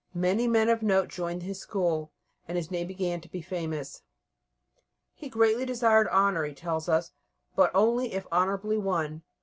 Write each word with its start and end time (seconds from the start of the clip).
Many 0.15 0.47
men 0.47 0.67
of 0.67 0.81
note 0.81 1.09
joined 1.09 1.43
his 1.43 1.59
school, 1.59 2.11
and 2.47 2.57
his 2.57 2.71
name 2.71 2.87
began 2.87 3.21
to 3.21 3.29
be 3.29 3.43
famous. 3.43 4.01
He 5.13 5.29
greatly 5.29 5.63
desired 5.63 6.07
honour, 6.07 6.43
he 6.43 6.55
tells 6.55 6.89
us, 6.89 7.11
but 7.55 7.69
only 7.75 8.13
if 8.13 8.25
honourably 8.31 8.79
won. 8.79 9.21